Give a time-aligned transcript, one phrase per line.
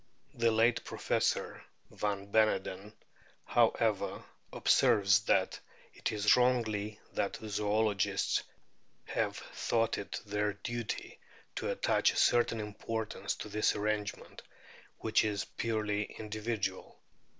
[0.33, 2.91] The late Professor van Beneden,
[3.45, 5.59] how r ever, observes that
[5.93, 8.41] it is wrongly that" zoologists
[9.05, 11.19] have thought it their duty
[11.55, 14.41] to attach a certain importance to this arrangement,
[14.97, 16.97] which is purely individual."